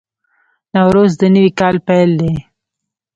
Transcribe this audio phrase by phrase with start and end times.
[0.75, 2.33] نوروز د نوي کال پیل دی.